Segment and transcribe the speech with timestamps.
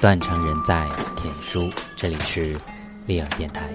[0.00, 2.56] 断肠人在天书，这里是
[3.04, 3.68] 利尔电台。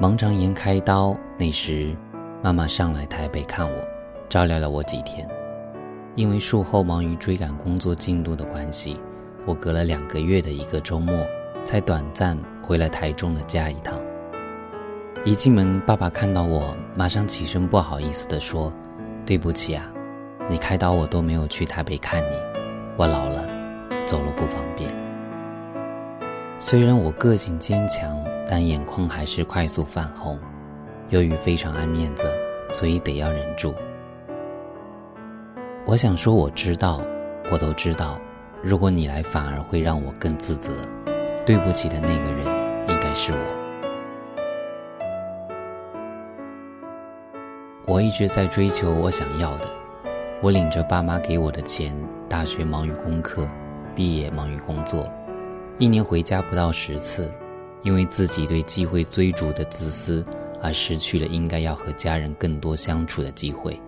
[0.00, 1.94] 盲肠炎开刀那时，
[2.42, 3.76] 妈妈上来台北看我，
[4.26, 5.28] 照料了我几天。
[6.14, 8.98] 因为术后忙于追赶工作进度的关系，
[9.44, 11.14] 我隔了两个月的一个周末，
[11.66, 14.00] 才短暂回了台中的家一趟。
[15.22, 18.72] 一进门，爸爸看到我，马上起身，不好意思地说
[19.26, 19.92] ：“对不起啊，
[20.48, 22.36] 你开导我都没有去台北看你，
[22.96, 23.44] 我老了，
[24.06, 24.90] 走路不方便。”
[26.58, 28.18] 虽然我个性坚强。
[28.52, 30.36] 但眼眶还是快速泛红，
[31.10, 32.32] 由于非常爱面子，
[32.70, 33.74] 所以得要忍住。
[35.84, 37.02] 我想说，我知道，
[37.50, 38.16] 我都知道，
[38.62, 40.72] 如果你来，反而会让我更自责。
[41.44, 42.46] 对不起的那个人，
[42.88, 43.38] 应该是我。
[47.86, 49.68] 我一直在追求我想要的，
[50.40, 51.92] 我领着爸妈给我的钱，
[52.28, 53.48] 大学忙于功课，
[53.96, 55.12] 毕业忙于工作，
[55.76, 57.32] 一年回家不到十次。
[57.82, 60.22] 因为自己对机会追逐的自私，
[60.62, 63.78] 而失去了应该要和家人更多相处的机会。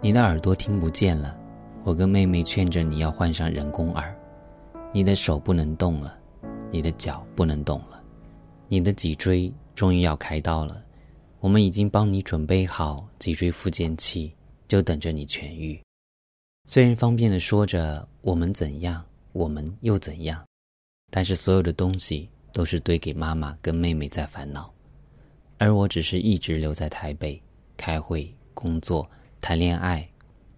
[0.00, 1.36] 你的耳朵听不见了，
[1.84, 4.16] 我跟妹妹劝着你要换上人工耳。
[4.92, 6.18] 你的手不能动了，
[6.70, 8.02] 你的脚不能动了，
[8.68, 10.82] 你的脊椎终于要开刀了。
[11.40, 14.34] 我们已经帮你准备好脊椎复健器，
[14.68, 15.80] 就等着你痊愈。
[16.66, 20.44] 虽然方便的说着我们怎样，我们又怎样，
[21.10, 22.28] 但是所有的东西。
[22.52, 24.68] 都是堆给妈妈跟妹妹在烦恼，
[25.60, 27.38] 而我只是一直留在台北
[27.76, 29.08] 开会、工作、
[29.42, 30.08] 谈恋爱，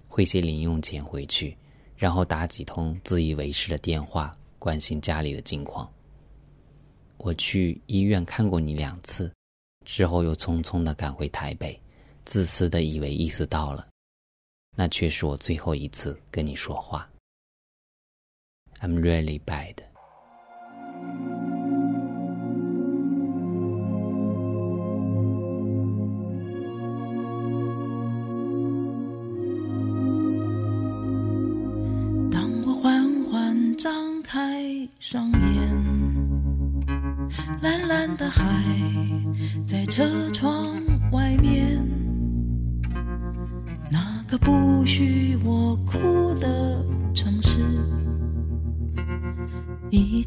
[0.06, 1.58] 汇些零用钱回去，
[1.96, 5.92] 然后打几通自以为是的电话，关心家里的近况。
[7.16, 9.32] 我去医院看过你两次，
[9.84, 11.76] 之后又匆匆的赶回台北，
[12.24, 13.88] 自私的以为意思到了，
[14.76, 17.10] 那却是我最后一次跟你说话。
[18.78, 19.74] I'm really bad.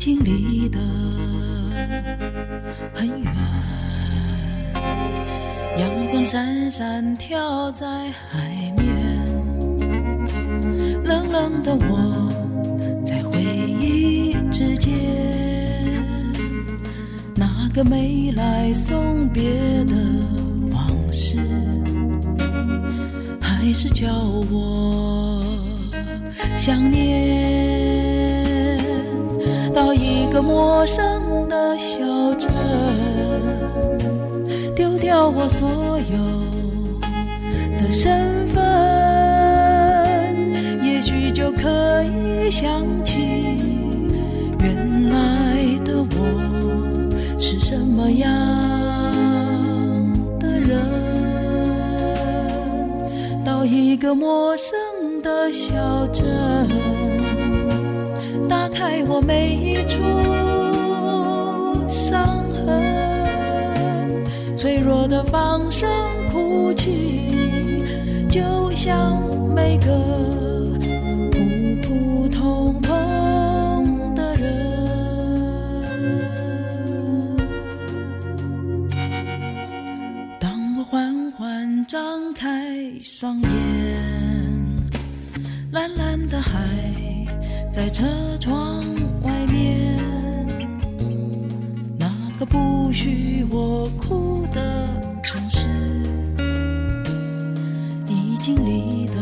[0.06, 0.78] 经离得
[2.94, 3.34] 很远。
[5.80, 8.86] 阳光闪闪跳在海面，
[11.04, 12.30] 冷冷的我
[13.04, 14.36] 在回忆。
[14.52, 14.94] 之间，
[17.34, 19.44] 那个没来送别
[19.86, 19.96] 的
[20.72, 21.40] 往事，
[23.42, 24.14] 还是叫
[24.52, 25.44] 我
[26.60, 27.55] 想念。
[29.86, 32.00] 到一个陌生的小
[32.40, 32.52] 镇，
[34.76, 35.70] 丢掉我所
[36.10, 36.18] 有
[37.78, 38.64] 的身份，
[40.84, 42.68] 也许就可以想
[43.04, 43.20] 起
[44.60, 47.60] 原来的我是。
[47.60, 48.28] 什么样
[50.40, 50.80] 的人，
[53.44, 54.76] 到一个陌生
[55.22, 56.26] 的小镇，
[59.16, 60.02] 我每一处
[61.88, 62.68] 伤痕，
[64.58, 65.90] 脆弱的放声
[66.30, 67.32] 哭泣，
[68.30, 69.18] 就像
[69.56, 69.88] 每个
[71.32, 71.40] 普
[71.82, 74.52] 普通通的人。
[80.38, 82.76] 当我缓缓张开。
[83.00, 83.50] 双眼，
[85.72, 86.60] 蓝蓝的海
[87.76, 88.06] 在车
[88.40, 88.82] 窗
[89.22, 90.00] 外面，
[92.00, 92.08] 那
[92.40, 94.88] 个不许我哭的
[95.22, 95.68] 城市，
[98.08, 99.16] 已经离得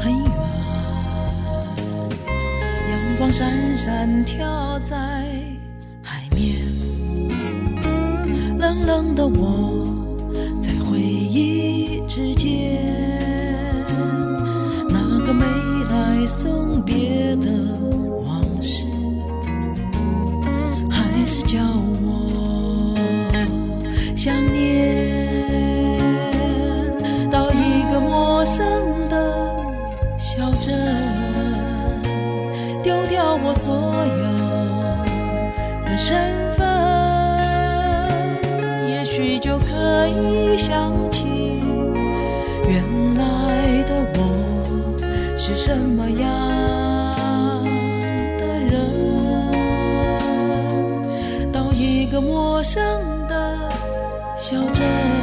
[0.00, 0.32] 很远。
[2.90, 4.96] 阳光闪闪跳在
[6.02, 6.58] 海面，
[8.58, 9.86] 冷冷的我
[10.60, 12.02] 在回忆。
[12.08, 12.81] 之间，
[24.24, 25.26] 想念
[27.28, 28.64] 到一个陌生
[29.08, 29.52] 的
[30.16, 30.72] 小镇
[32.84, 34.22] 丢掉我所有
[35.84, 36.14] 的身
[36.52, 36.62] 份
[38.88, 41.58] 也许就可以想起
[42.68, 42.84] 原
[43.16, 44.96] 来的我
[45.36, 47.64] 是什么样
[48.38, 48.72] 的人。
[51.50, 53.11] 到一个陌生
[54.52, 55.21] 笑着。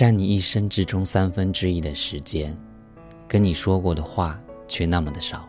[0.00, 2.56] 占你一生之中三分之一的时间，
[3.28, 5.46] 跟你说过的话却那么的少。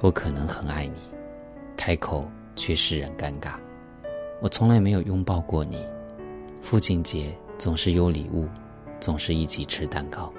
[0.00, 0.98] 我可能很爱你，
[1.76, 3.52] 开口却使人尴尬。
[4.42, 5.86] 我从来没有拥抱过你，
[6.60, 8.48] 父亲节总是有礼物，
[8.98, 10.34] 总是一起吃蛋糕。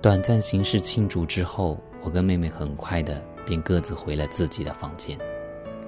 [0.00, 5.18] 短暂形式庆祝之后，我跟妹妹很快的便各自回了自己的房间，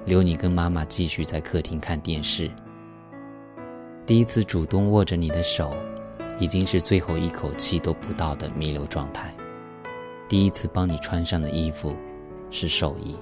[0.03, 2.51] 留你跟妈妈继续在客厅看电视。
[4.05, 5.73] 第一次主动握着你的手，
[6.41, 9.31] 已经是最后一口气都不到的弥留状态。
[10.27, 11.95] 第一次帮你穿上的衣服，
[12.49, 13.15] 是寿衣。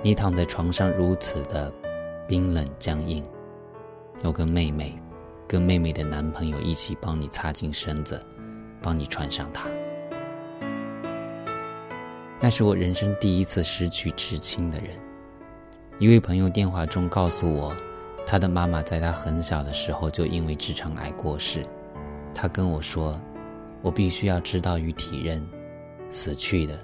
[0.00, 1.74] 你躺在床上如此的
[2.28, 3.24] 冰冷僵硬，
[4.22, 4.96] 我跟妹妹，
[5.48, 8.24] 跟妹妹的男朋友一起帮你擦净身子，
[8.80, 9.68] 帮你穿上它。
[12.38, 14.90] 那是我人生第一次失去至亲的人。
[15.98, 17.74] 一位朋友电话中告诉我。
[18.24, 21.62] 他的妈妈在他很小的时候就因为直肠癌过世。
[22.34, 23.20] 他跟我说
[23.82, 25.46] ：“我必须要知道与体认，
[26.08, 26.78] 死去的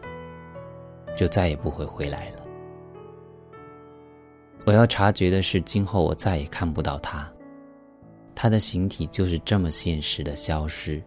[1.16, 2.42] 就再也不会回来了。
[4.66, 7.26] 我要察觉的是，今后我再也看不到他。
[8.34, 11.02] 他的形体就是这么现实的消失，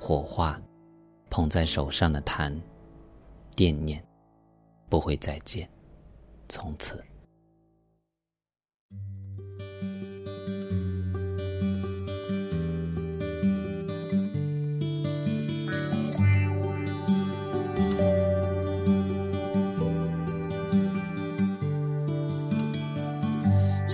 [0.00, 0.58] 火化，
[1.28, 2.58] 捧在手上的痰，
[3.54, 4.02] 惦念，
[4.88, 5.68] 不会再见，
[6.48, 7.04] 从此。”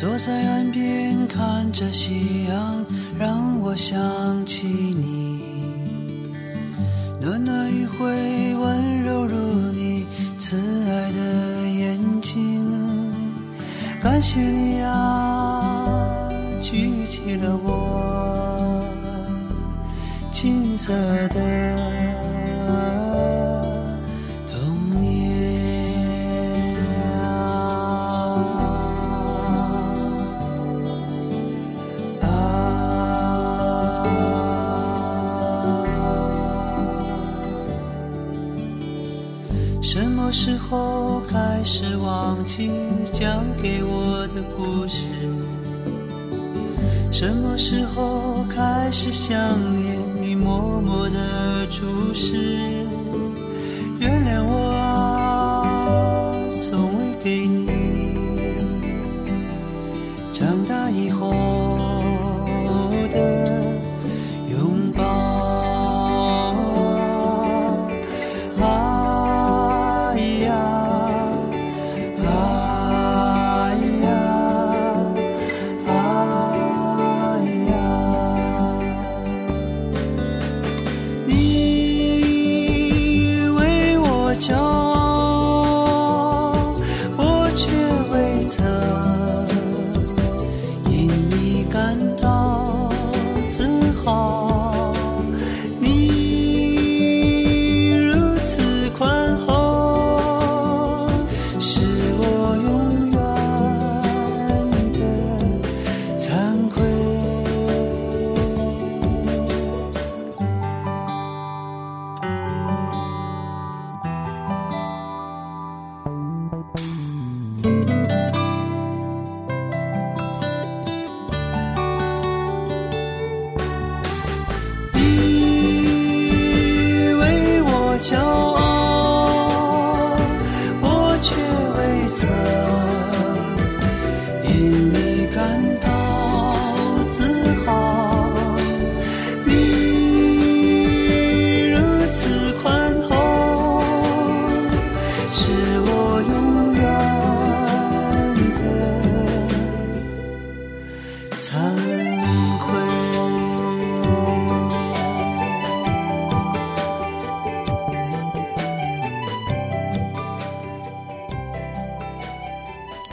[0.01, 2.87] 坐在岸边看着夕阳，
[3.19, 5.43] 让我想起你。
[7.21, 9.37] 暖暖余晖，温柔如
[9.73, 10.07] 你
[10.39, 10.57] 慈
[10.89, 12.65] 爱的眼睛。
[14.01, 16.29] 感谢你啊，
[16.63, 18.85] 举起了我
[20.31, 20.95] 金色
[21.31, 21.41] 的
[40.71, 42.71] 后开始忘记
[43.11, 45.07] 讲给我的故事？
[47.11, 49.35] 什么时候开始想
[49.75, 52.37] 念你默默的注视？
[53.99, 54.98] 原谅我啊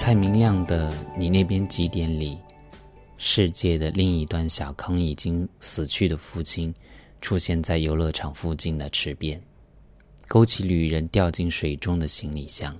[0.06, 2.38] 太明亮的你那边几点里，
[3.18, 6.72] 世界的另一端，小康已经死去的父亲
[7.22, 9.42] 出现在游乐场附近的池边，
[10.28, 12.78] 勾起旅人掉进水中的行李箱。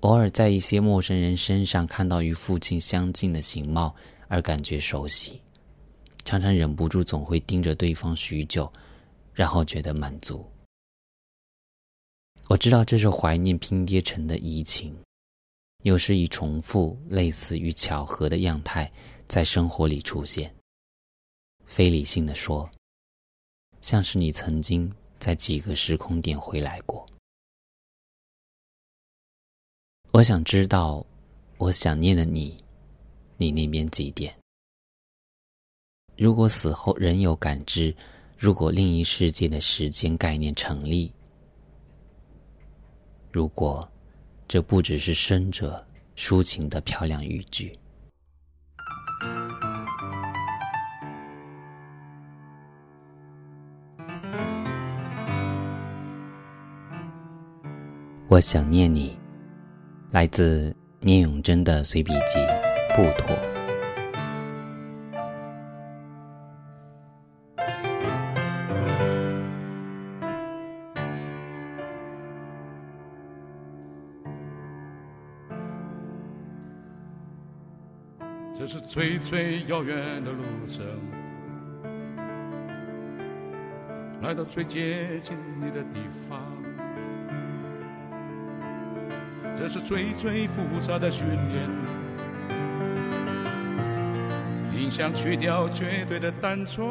[0.00, 3.96] 偶尔在一些陌生人身上看到与父亲相近的形貌，
[4.28, 5.40] 而感觉熟悉，
[6.26, 8.70] 常常忍不住总会盯着对方许久，
[9.32, 10.44] 然后觉得满足。
[12.48, 14.94] 我知道这是怀念拼爹成的移情，
[15.86, 18.92] 有时以重复、类似于巧合的样态
[19.28, 20.52] 在生活里出现。
[21.64, 22.68] 非理性的说，
[23.80, 27.06] 像是你曾经在几个时空点回来过。
[30.10, 31.06] 我想知道，
[31.56, 32.56] 我想念的你，
[33.36, 34.36] 你那边几点？
[36.16, 37.94] 如果死后仍有感知，
[38.36, 41.12] 如果另一世界的时间概念成立，
[43.30, 43.88] 如果
[44.56, 45.86] 这不只是生者
[46.16, 47.70] 抒情的漂亮语句，
[58.28, 59.18] 我想念你。
[60.10, 62.38] 来自聂永贞的随笔集
[62.96, 63.36] 《不妥》。
[78.58, 80.82] 这是最最遥远的路程，
[84.22, 86.40] 来到最接近你的地方。
[89.58, 91.68] 这是最最复杂的训练，
[94.72, 96.86] 影响去掉绝对的单纯。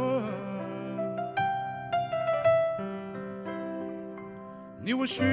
[4.81, 5.23] 你我需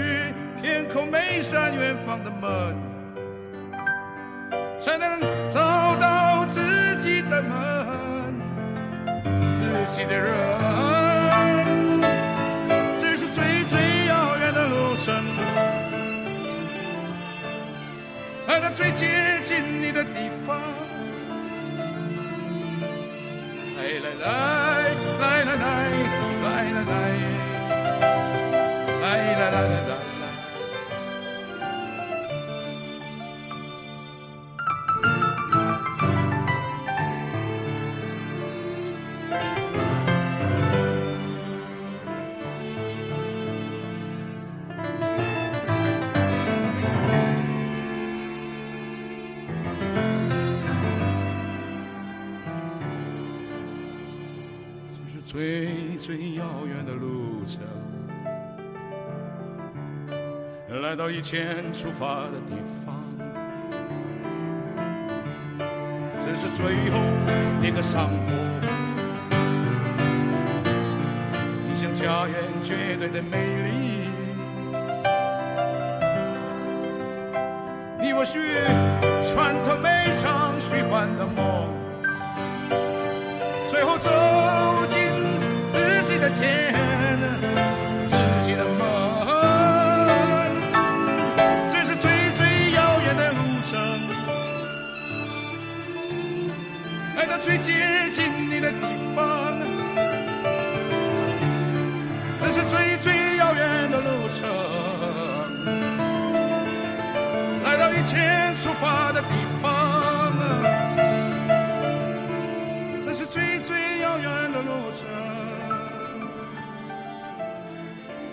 [0.62, 2.74] 偏叩每扇远方的门，
[4.80, 5.20] 才能
[10.02, 10.34] 你的人
[12.98, 13.78] 这是最最
[14.08, 15.14] 遥远的路程。
[18.48, 19.06] 来到最接
[19.44, 20.60] 近你的地方。
[23.76, 24.26] 来来来
[25.20, 25.64] 来来来
[26.42, 27.31] 来来
[55.32, 57.62] 最最遥远的路程，
[60.82, 62.94] 来到以前出发的地方，
[66.20, 66.98] 这是最后
[67.62, 68.34] 一个上坡，
[71.66, 73.38] 你像家园绝对的美
[73.70, 74.10] 丽，
[77.98, 78.38] 你我需
[79.32, 79.88] 穿透每
[80.20, 81.72] 场虚幻的梦，
[97.92, 98.78] 接近你的地
[99.14, 99.54] 方，
[102.40, 104.48] 这是最最遥远的路程，
[107.62, 109.28] 来到以前出发的地
[109.60, 110.32] 方，
[113.04, 115.04] 这是最最遥远的路程。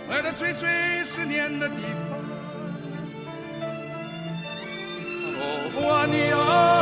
[0.10, 0.70] 来到最最
[1.04, 1.76] 思念的地
[2.08, 2.18] 方，
[5.38, 5.44] 哦，
[5.76, 6.79] 我你。